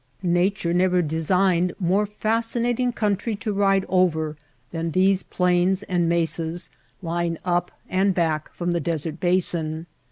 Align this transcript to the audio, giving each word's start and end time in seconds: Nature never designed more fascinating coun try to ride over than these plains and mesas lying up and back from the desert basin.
Nature 0.23 0.73
never 0.73 1.03
designed 1.03 1.75
more 1.79 2.07
fascinating 2.07 2.91
coun 2.91 3.15
try 3.15 3.35
to 3.35 3.53
ride 3.53 3.85
over 3.87 4.35
than 4.71 4.89
these 4.89 5.21
plains 5.21 5.83
and 5.83 6.09
mesas 6.09 6.71
lying 7.03 7.37
up 7.45 7.69
and 7.87 8.15
back 8.15 8.51
from 8.55 8.71
the 8.71 8.79
desert 8.79 9.19
basin. 9.19 9.85